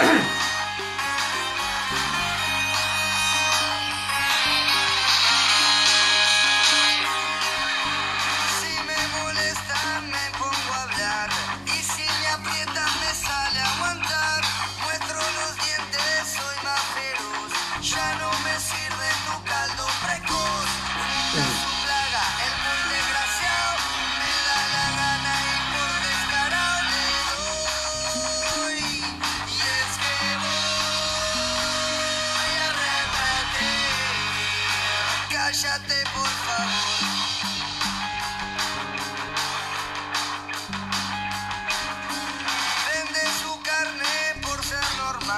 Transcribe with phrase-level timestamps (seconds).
[0.00, 0.33] えっ?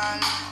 [0.06, 0.45] Muy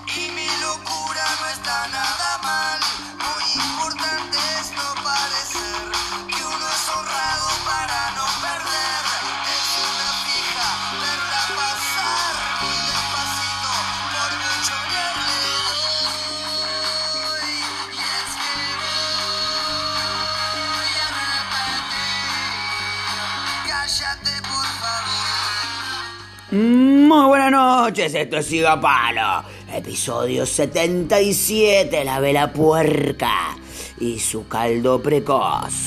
[27.84, 33.58] noches, esto es Siga Palo, episodio 77, la vela puerca
[34.00, 35.83] y su caldo precoz.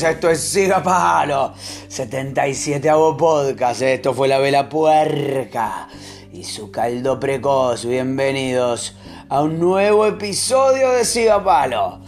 [0.00, 1.52] Esto es Siga Palo,
[1.88, 5.86] 77 avo podcast, esto fue la vela puerca
[6.32, 8.96] y su caldo precoz, bienvenidos
[9.28, 12.00] a un nuevo episodio de Siga Palo.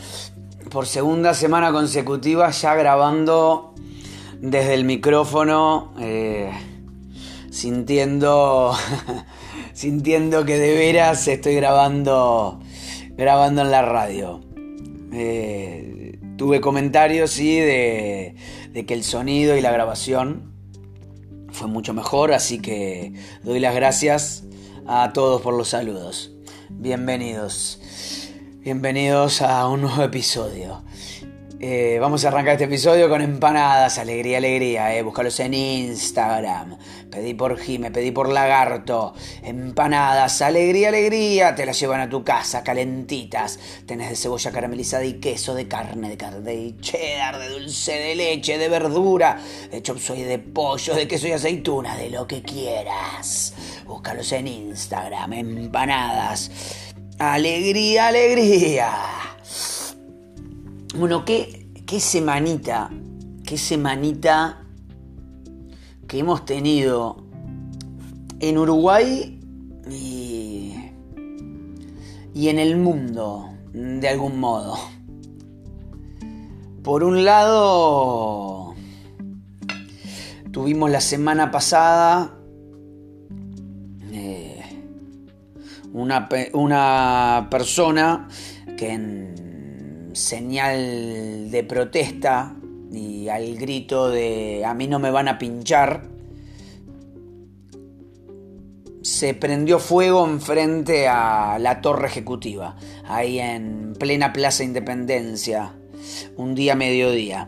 [0.71, 3.75] Por segunda semana consecutiva ya grabando
[4.41, 6.51] desde el micrófono, eh,
[7.51, 8.75] sintiendo,
[9.75, 12.61] sintiendo que de veras estoy grabando,
[13.11, 14.41] grabando en la radio.
[15.13, 16.04] Eh,
[16.37, 18.35] tuve comentarios, sí, de,
[18.73, 20.53] de que el sonido y la grabación
[21.51, 23.13] fue mucho mejor, así que
[23.43, 24.45] doy las gracias
[24.87, 26.33] a todos por los saludos.
[26.69, 27.81] Bienvenidos,
[28.61, 30.84] bienvenidos a un nuevo episodio.
[31.67, 35.01] Eh, vamos a arrancar este episodio con empanadas, alegría, alegría, eh.
[35.01, 36.77] búscalos en Instagram.
[37.11, 39.15] Pedí por Jime, pedí por Lagarto.
[39.43, 41.55] Empanadas, alegría, alegría.
[41.55, 43.59] Te las llevan a tu casa, calentitas.
[43.87, 48.15] Tenés de cebolla caramelizada y queso, de carne, de carne, de cheddar, de dulce de
[48.15, 53.55] leche, de verdura, de chop de pollo, de queso y aceituna, de lo que quieras.
[53.87, 56.51] Búscalos en Instagram, empanadas.
[57.19, 59.14] Alegría, alegría.
[60.97, 62.89] Bueno, qué, qué semanita,
[63.45, 64.63] qué semanita
[66.07, 67.17] que hemos tenido
[68.39, 69.41] en Uruguay
[69.91, 70.73] y,
[72.33, 74.77] y en el mundo, de algún modo.
[76.85, 78.77] Por un lado,
[80.53, 82.39] tuvimos la semana pasada
[84.13, 84.63] eh,
[85.93, 88.29] una, una persona
[88.77, 89.54] que en
[90.15, 92.57] señal de protesta
[92.91, 96.09] y al grito de a mí no me van a pinchar,
[99.03, 102.77] se prendió fuego enfrente a la torre ejecutiva,
[103.07, 105.75] ahí en plena Plaza Independencia,
[106.37, 107.47] un día mediodía.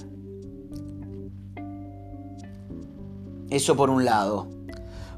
[3.49, 4.49] Eso por un lado.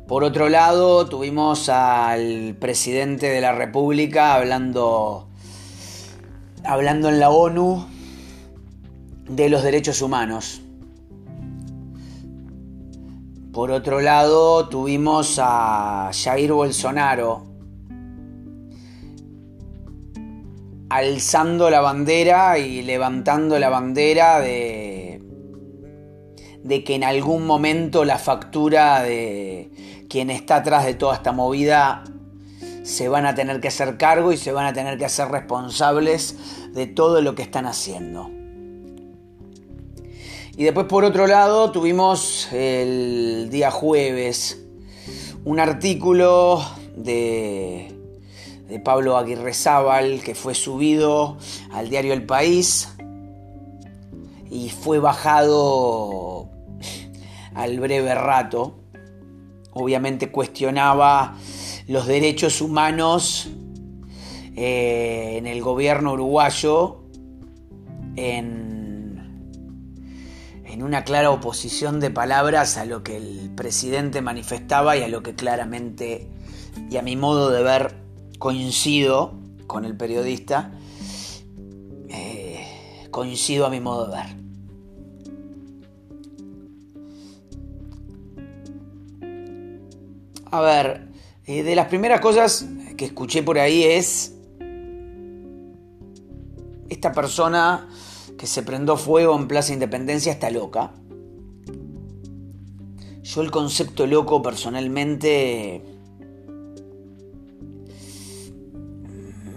[0.07, 5.28] Por otro lado, tuvimos al presidente de la República hablando
[6.69, 7.87] hablando en la ONU
[9.27, 10.61] de los derechos humanos.
[13.55, 17.47] Por otro lado, tuvimos a Jair Bolsonaro
[20.91, 25.23] alzando la bandera y levantando la bandera de,
[26.63, 32.05] de que en algún momento la factura de quien está atrás de toda esta movida
[32.89, 36.37] se van a tener que hacer cargo y se van a tener que hacer responsables
[36.73, 38.31] de todo lo que están haciendo.
[40.57, 44.65] Y después por otro lado tuvimos el día jueves
[45.45, 46.65] un artículo
[46.97, 47.95] de,
[48.69, 51.37] de Pablo Aguirre Zábal que fue subido
[51.71, 52.89] al diario El País
[54.51, 56.49] y fue bajado
[57.55, 58.79] al breve rato
[59.73, 61.37] obviamente cuestionaba
[61.89, 63.49] los derechos humanos
[64.55, 67.05] eh, en el gobierno uruguayo
[68.17, 69.49] en,
[70.65, 75.23] en una clara oposición de palabras a lo que el presidente manifestaba y a lo
[75.23, 76.29] que claramente
[76.91, 77.95] y a mi modo de ver
[78.39, 80.73] coincido con el periodista,
[82.09, 84.39] eh, coincido a mi modo de ver.
[90.51, 91.08] A ver,
[91.49, 92.67] eh, de las primeras cosas
[92.99, 94.35] que escuché por ahí es
[96.91, 97.89] esta persona
[98.37, 100.93] que se prendó fuego en Plaza Independencia está loca.
[103.23, 105.83] Yo el concepto loco personalmente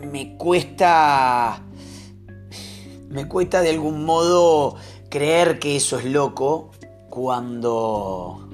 [0.09, 1.61] me cuesta
[3.09, 4.77] me cuesta de algún modo
[5.09, 6.71] creer que eso es loco
[7.09, 8.50] cuando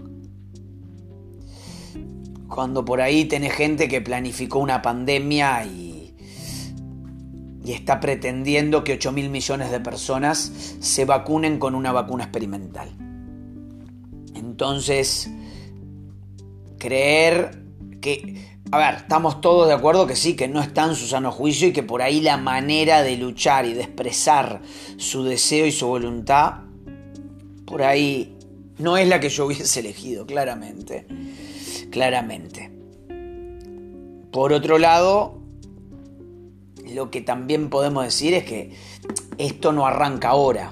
[2.47, 6.15] cuando por ahí tenés gente que planificó una pandemia y,
[7.63, 12.89] y está pretendiendo que 8 mil millones de personas se vacunen con una vacuna experimental.
[14.35, 15.29] Entonces,
[16.77, 17.63] creer
[18.01, 18.57] que...
[18.69, 21.69] A ver, estamos todos de acuerdo que sí, que no está en su sano juicio
[21.69, 24.61] y que por ahí la manera de luchar y de expresar
[24.97, 26.63] su deseo y su voluntad,
[27.65, 28.38] por ahí
[28.77, 31.05] no es la que yo hubiese elegido, claramente
[31.92, 32.72] claramente.
[34.31, 35.39] Por otro lado,
[36.94, 38.74] lo que también podemos decir es que
[39.38, 40.72] esto no arranca ahora.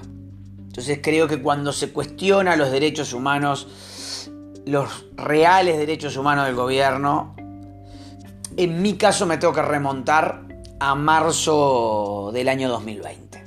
[0.66, 4.30] Entonces creo que cuando se cuestiona los derechos humanos,
[4.66, 7.34] los reales derechos humanos del gobierno,
[8.56, 10.46] en mi caso me tengo que remontar
[10.78, 13.44] a marzo del año 2020.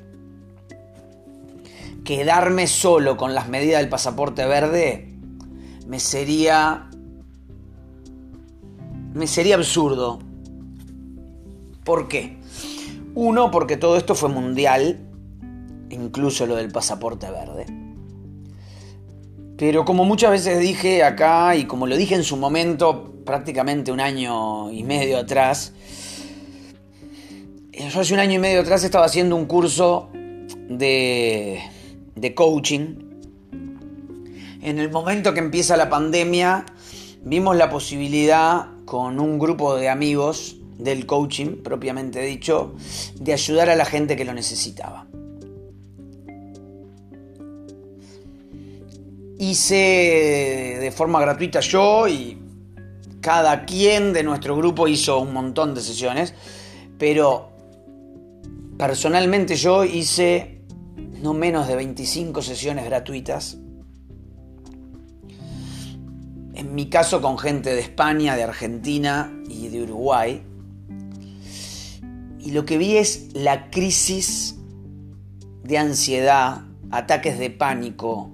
[2.04, 5.14] Quedarme solo con las medidas del pasaporte verde
[5.88, 6.89] me sería
[9.20, 10.20] me sería absurdo.
[11.84, 12.38] ¿Por qué?
[13.16, 14.98] Uno, porque todo esto fue mundial,
[15.90, 17.66] incluso lo del pasaporte verde.
[19.58, 24.00] Pero como muchas veces dije acá y como lo dije en su momento, prácticamente un
[24.00, 25.74] año y medio atrás,
[27.74, 30.10] yo hace un año y medio atrás estaba haciendo un curso
[30.70, 31.60] de,
[32.16, 33.00] de coaching.
[34.62, 36.66] En el momento que empieza la pandemia,
[37.22, 42.74] vimos la posibilidad con un grupo de amigos del coaching, propiamente dicho,
[43.14, 45.06] de ayudar a la gente que lo necesitaba.
[49.38, 52.42] Hice de forma gratuita yo y
[53.22, 56.34] cada quien de nuestro grupo hizo un montón de sesiones,
[56.98, 57.52] pero
[58.76, 60.64] personalmente yo hice
[61.22, 63.60] no menos de 25 sesiones gratuitas
[66.60, 70.44] en mi caso con gente de España, de Argentina y de Uruguay.
[72.42, 74.58] Y lo que vi es la crisis
[75.64, 78.34] de ansiedad, ataques de pánico,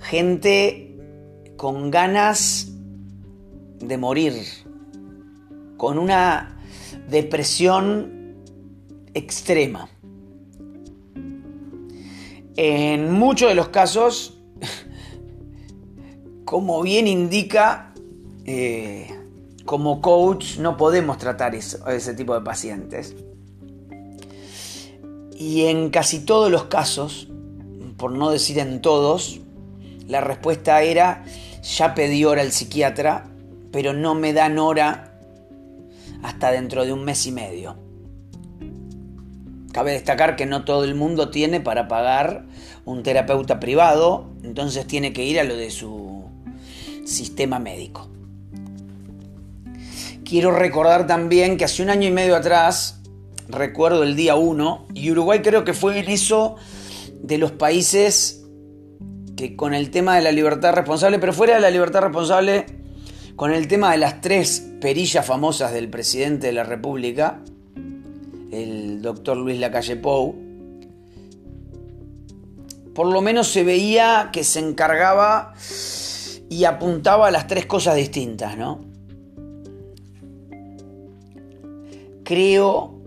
[0.00, 0.98] gente
[1.56, 2.72] con ganas
[3.78, 4.34] de morir,
[5.76, 6.58] con una
[7.08, 8.34] depresión
[9.14, 9.88] extrema.
[12.56, 14.31] En muchos de los casos
[16.52, 17.94] como bien indica,
[18.44, 19.08] eh,
[19.64, 23.16] como coach no podemos tratar ese tipo de pacientes.
[25.34, 27.28] Y en casi todos los casos,
[27.96, 29.40] por no decir en todos,
[30.06, 31.24] la respuesta era,
[31.62, 33.30] ya pedí hora al psiquiatra,
[33.70, 35.18] pero no me dan hora
[36.22, 37.78] hasta dentro de un mes y medio.
[39.72, 42.44] Cabe destacar que no todo el mundo tiene para pagar
[42.84, 46.01] un terapeuta privado, entonces tiene que ir a lo de su
[47.12, 48.08] sistema médico.
[50.24, 53.00] Quiero recordar también que hace un año y medio atrás,
[53.48, 56.56] recuerdo el día 1, y Uruguay creo que fue en eso
[57.22, 58.42] de los países
[59.36, 62.66] que con el tema de la libertad responsable, pero fuera de la libertad responsable,
[63.36, 67.40] con el tema de las tres perillas famosas del presidente de la República,
[68.50, 70.34] el doctor Luis Lacalle Pou,
[72.94, 75.54] por lo menos se veía que se encargaba
[76.52, 78.84] y apuntaba a las tres cosas distintas, ¿no?
[82.24, 83.00] Creo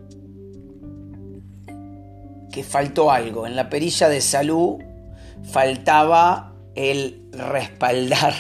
[2.51, 3.45] que faltó algo.
[3.45, 4.77] En la perilla de salud
[5.43, 8.33] faltaba el respaldar,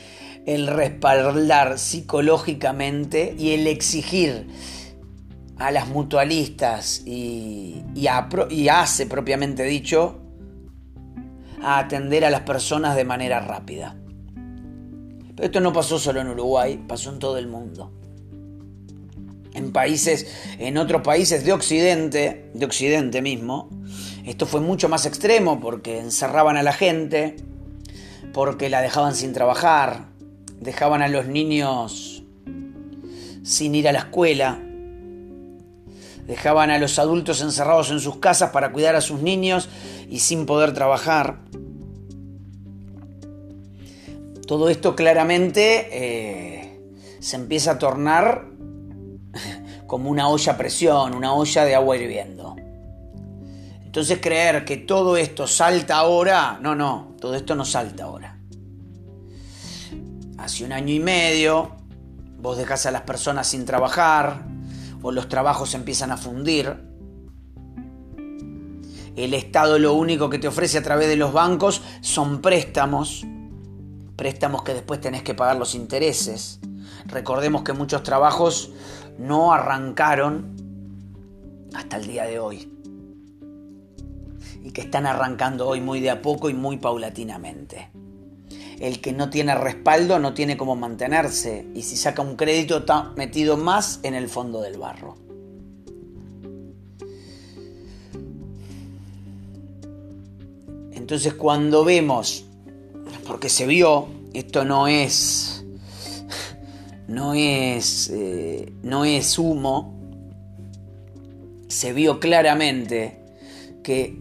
[0.46, 4.46] el respaldar psicológicamente y el exigir
[5.58, 10.20] a las mutualistas y, y, a, y hace propiamente dicho
[11.60, 13.96] a atender a las personas de manera rápida.
[15.34, 17.90] Pero esto no pasó solo en Uruguay, pasó en todo el mundo.
[19.54, 20.26] En países,
[20.58, 23.68] en otros países de Occidente, de Occidente mismo,
[24.24, 27.36] esto fue mucho más extremo porque encerraban a la gente,
[28.32, 30.06] porque la dejaban sin trabajar,
[30.60, 32.22] dejaban a los niños
[33.42, 34.60] sin ir a la escuela,
[36.26, 39.68] dejaban a los adultos encerrados en sus casas para cuidar a sus niños
[40.08, 41.40] y sin poder trabajar.
[44.52, 46.78] Todo esto claramente eh,
[47.20, 48.50] se empieza a tornar
[49.86, 52.56] como una olla a presión, una olla de agua hirviendo.
[53.82, 58.40] Entonces creer que todo esto salta ahora, no, no, todo esto no salta ahora.
[60.36, 61.72] Hace un año y medio,
[62.36, 64.44] vos dejás a las personas sin trabajar,
[65.00, 66.76] o los trabajos empiezan a fundir.
[69.16, 73.24] El Estado lo único que te ofrece a través de los bancos son préstamos,
[74.22, 76.60] préstamos que después tenés que pagar los intereses.
[77.06, 78.70] Recordemos que muchos trabajos
[79.18, 80.54] no arrancaron
[81.74, 82.72] hasta el día de hoy.
[84.62, 87.90] Y que están arrancando hoy muy de a poco y muy paulatinamente.
[88.78, 93.10] El que no tiene respaldo no tiene cómo mantenerse y si saca un crédito está
[93.16, 95.16] metido más en el fondo del barro.
[100.92, 102.46] Entonces cuando vemos,
[103.26, 105.62] porque se vio, esto no es
[107.12, 110.00] no es, eh, no es humo,
[111.68, 113.20] se vio claramente
[113.82, 114.18] que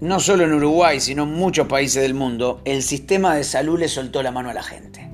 [0.00, 3.88] no solo en Uruguay, sino en muchos países del mundo, el sistema de salud le
[3.88, 5.10] soltó la mano a la gente.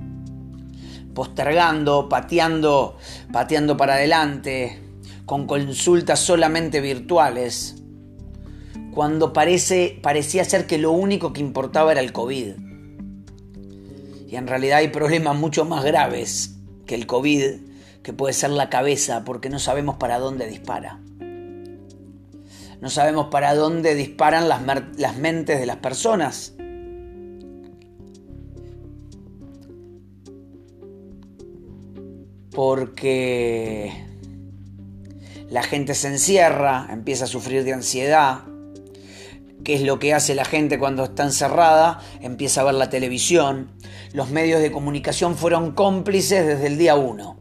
[1.14, 2.99] Postergando, pateando,
[3.33, 4.83] pateando para adelante,
[5.25, 7.83] con consultas solamente virtuales,
[8.94, 12.50] cuando parece, parecía ser que lo único que importaba era el COVID.
[14.28, 16.54] Y en realidad hay problemas mucho más graves
[16.86, 17.56] que el COVID,
[18.04, 21.00] que puede ser la cabeza, porque no sabemos para dónde dispara.
[22.80, 24.62] No sabemos para dónde disparan las,
[24.96, 26.54] las mentes de las personas.
[32.52, 33.92] Porque
[35.50, 38.44] la gente se encierra, empieza a sufrir de ansiedad,
[39.64, 42.00] ¿Qué es lo que hace la gente cuando está encerrada?
[42.21, 43.71] Empieza a ver la televisión.
[44.12, 47.38] Los medios de comunicación fueron cómplices desde el día uno.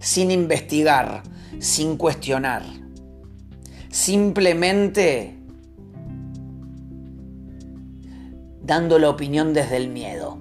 [0.00, 1.22] Sin investigar,
[1.58, 2.62] sin cuestionar.
[3.90, 5.36] Simplemente
[8.62, 10.38] dando la opinión desde el miedo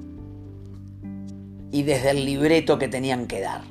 [1.71, 3.63] y desde el libreto que tenían que dar.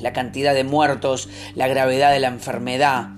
[0.00, 3.10] La cantidad de muertos, la gravedad de la enfermedad,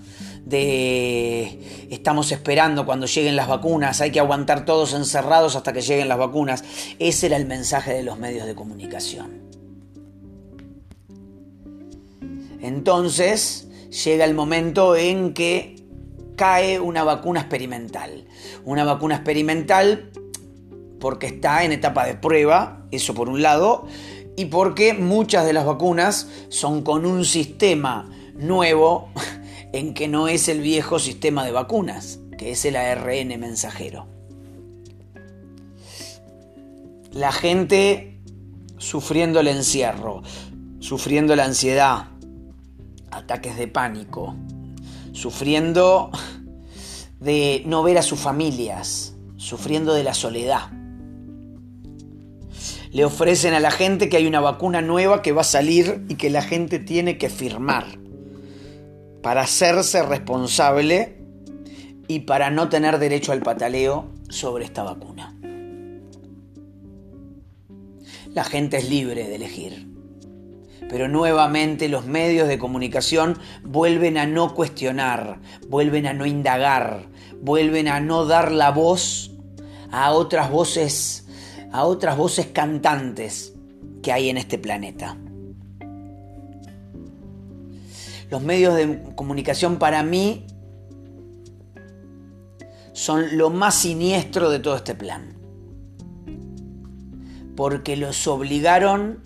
[0.47, 6.09] de estamos esperando cuando lleguen las vacunas, hay que aguantar todos encerrados hasta que lleguen
[6.09, 6.65] las vacunas.
[6.99, 9.43] Ese era el mensaje de los medios de comunicación.
[12.63, 13.69] Entonces
[14.05, 15.77] llega el momento en que
[16.37, 18.25] cae una vacuna experimental.
[18.65, 20.11] Una vacuna experimental
[21.01, 23.87] porque está en etapa de prueba, eso por un lado,
[24.37, 29.11] y porque muchas de las vacunas son con un sistema nuevo
[29.77, 34.07] en que no es el viejo sistema de vacunas, que es el ARN mensajero.
[37.13, 38.19] La gente
[38.79, 40.23] sufriendo el encierro,
[40.81, 42.09] sufriendo la ansiedad,
[43.11, 44.35] ataques de pánico,
[45.13, 46.11] sufriendo
[47.21, 50.71] de no ver a sus familias, sufriendo de la soledad.
[52.93, 56.15] Le ofrecen a la gente que hay una vacuna nueva que va a salir y
[56.15, 58.06] que la gente tiene que firmar
[59.27, 61.17] para hacerse responsable
[62.07, 65.37] y para no tener derecho al pataleo sobre esta vacuna.
[68.33, 69.89] La gente es libre de elegir,
[70.89, 77.09] pero nuevamente los medios de comunicación vuelven a no cuestionar, vuelven a no indagar,
[77.41, 79.33] vuelven a no dar la voz
[79.91, 81.27] a otras voces,
[81.73, 83.55] a otras voces cantantes
[84.05, 85.17] que hay en este planeta.
[88.31, 90.47] Los medios de comunicación para mí
[92.93, 95.37] son lo más siniestro de todo este plan.
[97.55, 99.21] Porque los obligaron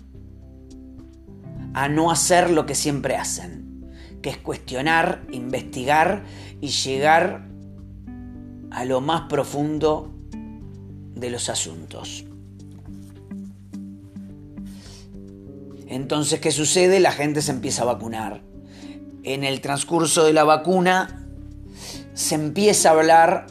[1.73, 3.89] a no hacer lo que siempre hacen,
[4.21, 6.23] que es cuestionar, investigar
[6.59, 7.47] y llegar
[8.69, 10.13] a lo más profundo
[11.15, 12.25] de los asuntos.
[15.87, 16.99] Entonces, ¿qué sucede?
[16.99, 18.50] La gente se empieza a vacunar
[19.23, 21.21] en el transcurso de la vacuna
[22.13, 23.47] se empieza a hablar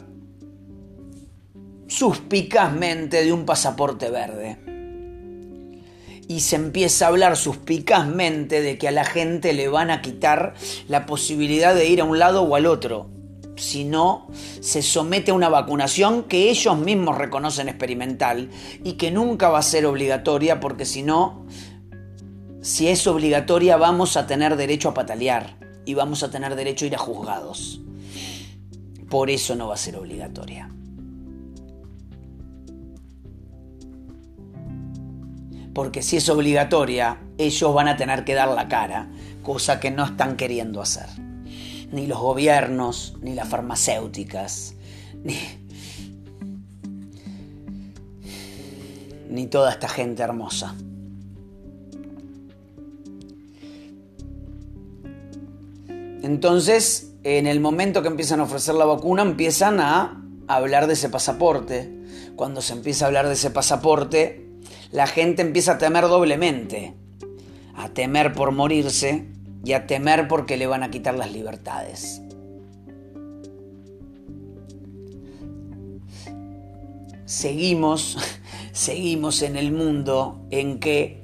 [1.87, 4.57] suspicazmente de un pasaporte verde.
[6.27, 10.53] Y se empieza a hablar suspicazmente de que a la gente le van a quitar
[10.87, 13.09] la posibilidad de ir a un lado o al otro
[13.57, 14.27] si no
[14.61, 18.49] se somete a una vacunación que ellos mismos reconocen experimental
[18.83, 21.45] y que nunca va a ser obligatoria porque si no,
[22.61, 26.87] si es obligatoria vamos a tener derecho a patalear y vamos a tener derecho a
[26.87, 27.81] ir a juzgados.
[29.09, 30.69] Por eso no va a ser obligatoria.
[35.73, 39.09] Porque si es obligatoria, ellos van a tener que dar la cara,
[39.41, 41.07] cosa que no están queriendo hacer
[41.91, 44.75] ni los gobiernos, ni las farmacéuticas,
[49.29, 50.75] ni, toda esta gente hermosa.
[56.31, 61.09] Entonces, en el momento que empiezan a ofrecer la vacuna, empiezan a hablar de ese
[61.09, 61.93] pasaporte.
[62.37, 64.47] Cuando se empieza a hablar de ese pasaporte,
[64.93, 66.93] la gente empieza a temer doblemente.
[67.75, 69.25] A temer por morirse
[69.65, 72.21] y a temer porque le van a quitar las libertades.
[77.25, 78.17] Seguimos,
[78.71, 81.20] seguimos en el mundo en que,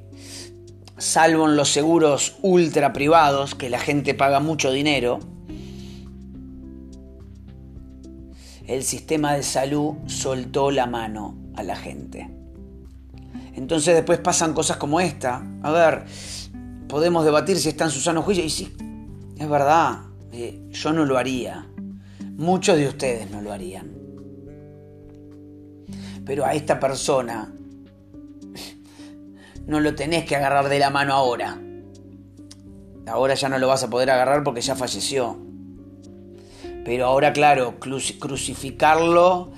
[0.98, 5.20] salvo en los seguros ultra privados, que la gente paga mucho dinero,
[8.68, 12.30] el sistema de salud soltó la mano a la gente.
[13.56, 15.42] Entonces después pasan cosas como esta.
[15.64, 16.06] A ver,
[16.88, 18.44] podemos debatir si está en su sano juicio.
[18.44, 18.76] Y sí,
[19.38, 20.00] es verdad,
[20.32, 21.66] eh, yo no lo haría.
[22.36, 23.92] Muchos de ustedes no lo harían.
[26.26, 27.54] Pero a esta persona
[29.68, 31.62] no lo tenés que agarrar de la mano ahora.
[33.06, 35.38] Ahora ya no lo vas a poder agarrar porque ya falleció.
[36.84, 39.52] Pero ahora, claro, crucificarlo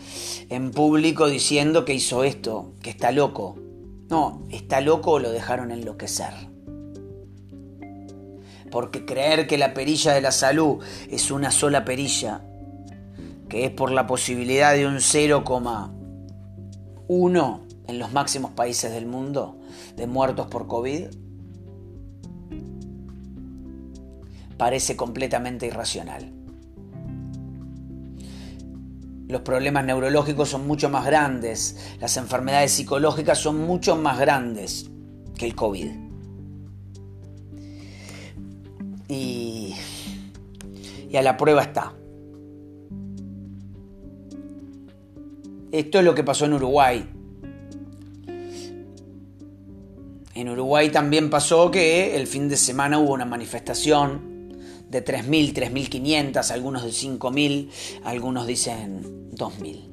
[0.49, 3.57] en público diciendo que hizo esto, que está loco.
[4.09, 6.49] No, está loco o lo dejaron enloquecer
[8.69, 12.41] porque creer que la perilla de la salud es una sola perilla,
[13.47, 19.59] que es por la posibilidad de un 0,1 en los máximos países del mundo
[19.95, 21.07] de muertos por COVID,
[24.57, 26.31] parece completamente irracional.
[29.27, 34.89] Los problemas neurológicos son mucho más grandes, las enfermedades psicológicas son mucho más grandes
[35.37, 36.09] que el COVID.
[39.09, 39.75] y,
[41.09, 41.93] y a la prueba está.
[45.71, 47.18] Esto es lo que pasó en Uruguay.
[50.39, 54.57] En Uruguay también pasó que el fin de semana hubo una manifestación
[54.89, 57.69] de 3.000, 3.500, algunos de 5.000,
[58.05, 59.89] algunos dicen 2.000.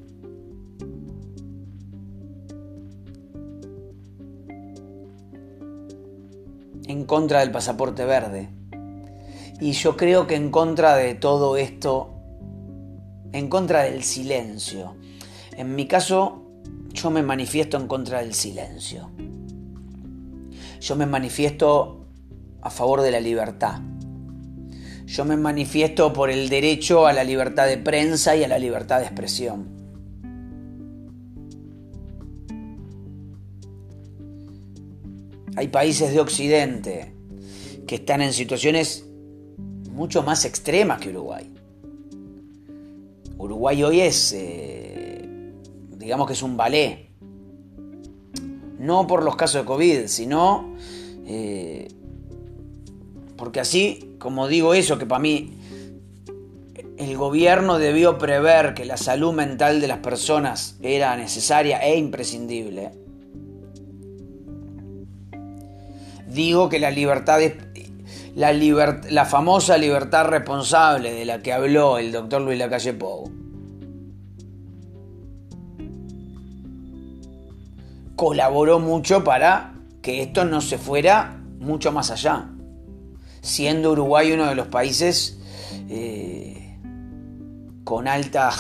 [6.87, 8.49] En contra del pasaporte verde.
[9.61, 12.15] Y yo creo que en contra de todo esto,
[13.33, 14.95] en contra del silencio,
[15.57, 16.45] en mi caso,
[16.93, 19.11] yo me manifiesto en contra del silencio.
[20.87, 22.07] Yo me manifiesto
[22.63, 23.81] a favor de la libertad.
[25.05, 29.01] Yo me manifiesto por el derecho a la libertad de prensa y a la libertad
[29.01, 29.67] de expresión.
[35.57, 37.13] Hay países de Occidente
[37.89, 39.07] que están en situaciones
[39.91, 41.53] mucho más extrema que Uruguay.
[43.39, 45.29] Uruguay hoy es, eh,
[45.99, 47.06] digamos que es un ballet.
[48.87, 50.77] No por los casos de COVID, sino
[51.27, 51.89] eh,
[53.37, 55.59] porque así, como digo eso, que para mí
[56.97, 62.93] el gobierno debió prever que la salud mental de las personas era necesaria e imprescindible.
[66.29, 67.41] Digo que la libertad
[68.37, 73.46] la, la famosa libertad responsable de la que habló el doctor Luis Lacalle Pou.
[78.17, 82.51] Colaboró mucho para que esto no se fuera mucho más allá,
[83.43, 85.39] siendo Uruguay uno de los países
[85.89, 86.79] eh,
[87.85, 88.51] con, alta,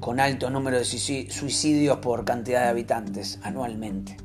[0.00, 4.16] con alto número de suicidios por cantidad de habitantes anualmente.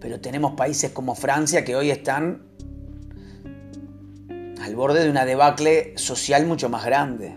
[0.00, 2.42] Pero tenemos países como Francia que hoy están
[4.62, 7.36] al borde de una debacle social mucho más grande.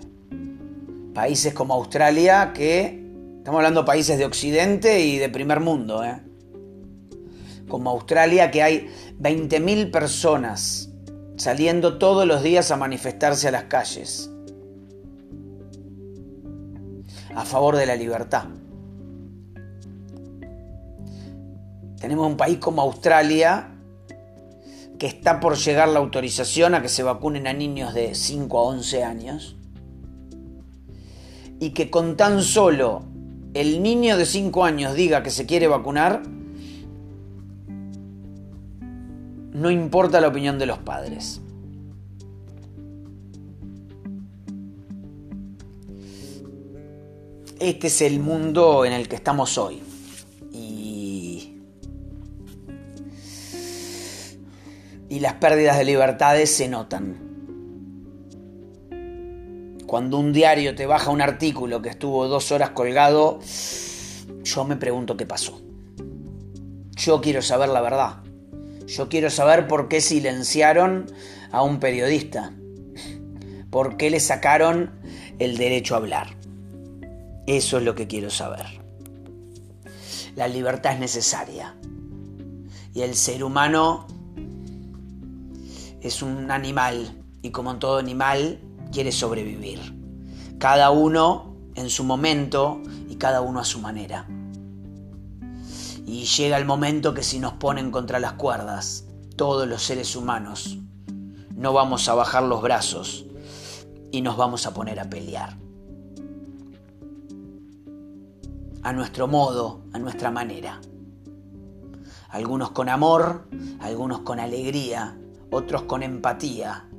[1.13, 3.03] Países como Australia que,
[3.44, 6.24] estamos hablando de países de Occidente y de primer mundo, ¿eh?
[7.68, 8.88] como Australia que hay
[9.20, 10.90] 20.000 personas
[11.36, 14.30] saliendo todos los días a manifestarse a las calles.
[17.36, 18.46] a favor de la libertad.
[22.00, 23.72] Tenemos un país como Australia
[24.98, 28.64] que está por llegar la autorización a que se vacunen a niños de 5 a
[28.64, 29.58] 11 años
[31.60, 33.12] y que con tan solo
[33.54, 36.24] el niño de 5 años diga que se quiere vacunar,
[39.52, 41.39] no importa la opinión de los padres.
[47.60, 49.82] Este es el mundo en el que estamos hoy.
[50.52, 51.62] Y,
[55.08, 57.33] y las pérdidas de libertades se notan.
[59.94, 63.40] Cuando un diario te baja un artículo que estuvo dos horas colgado,
[64.44, 65.62] yo me pregunto qué pasó.
[66.96, 68.24] Yo quiero saber la verdad.
[68.88, 71.06] Yo quiero saber por qué silenciaron
[71.52, 72.54] a un periodista.
[73.70, 74.90] ¿Por qué le sacaron
[75.38, 76.38] el derecho a hablar?
[77.46, 78.66] Eso es lo que quiero saber.
[80.36, 81.76] La libertad es necesaria.
[82.96, 84.08] Y el ser humano
[86.02, 88.60] es un animal y como en todo animal
[88.94, 89.80] quiere sobrevivir.
[90.60, 92.80] Cada uno en su momento
[93.10, 94.28] y cada uno a su manera.
[96.06, 100.78] Y llega el momento que si nos ponen contra las cuerdas, todos los seres humanos,
[101.56, 103.26] no vamos a bajar los brazos
[104.12, 105.58] y nos vamos a poner a pelear.
[108.84, 110.82] A nuestro modo, a nuestra manera.
[112.30, 113.48] Algunos con amor,
[113.80, 115.18] algunos con alegría,
[115.50, 116.90] otros con empatía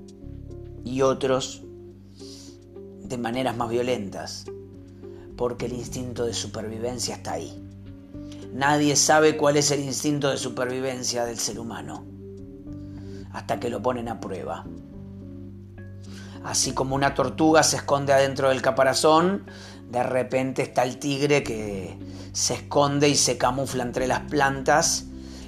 [0.85, 1.64] y otros
[3.05, 4.47] de maneras más violentas,
[5.37, 7.63] porque el instinto de supervivencia está ahí.
[8.53, 12.05] Nadie sabe cuál es el instinto de supervivencia del ser humano
[13.33, 14.65] hasta que lo ponen a prueba.
[16.45, 19.45] Así como una tortuga se esconde adentro del caparazón,
[19.91, 21.99] de repente está el tigre que
[22.33, 25.07] se esconde y se camufla entre las plantas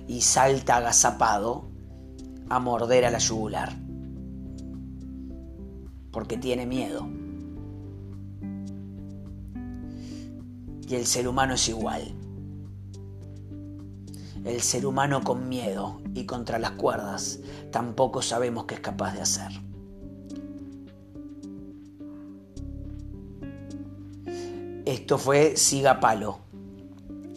[0.08, 1.68] y salta agazapado
[2.48, 3.76] a morder a la yugular.
[6.10, 7.06] Porque tiene miedo.
[10.86, 12.14] Y el ser humano es igual
[14.46, 17.40] el ser humano con miedo y contra las cuerdas
[17.72, 19.50] tampoco sabemos qué es capaz de hacer.
[24.84, 26.38] Esto fue Siga Palo,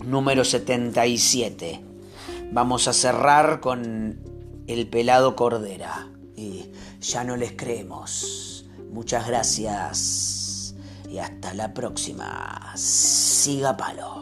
[0.05, 1.81] número 77.
[2.51, 4.19] Vamos a cerrar con
[4.67, 6.11] el pelado Cordera.
[6.35, 6.69] Y
[7.01, 8.69] ya no les creemos.
[8.91, 10.38] Muchas gracias.
[11.09, 12.73] Y hasta la próxima.
[12.75, 14.19] Siga Palo.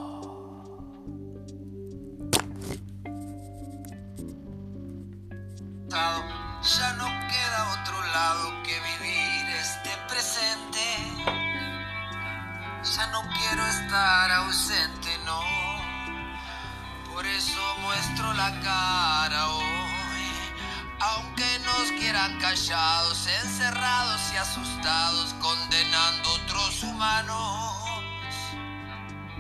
[6.76, 10.84] ya no queda otro lado que vivir este presente.
[12.96, 15.42] Ya no quiero estar ausente, no.
[17.14, 19.77] Por eso muestro la cara hoy.
[22.08, 27.76] Quieran callados, encerrados y asustados, condenando otros humanos.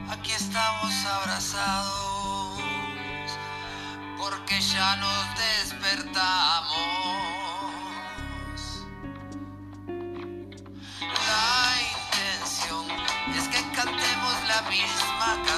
[0.10, 2.60] Aquí estamos abrazados
[4.18, 6.76] porque ya nos despertamos.
[11.26, 12.86] La intención
[13.34, 15.57] es que cantemos la misma canción,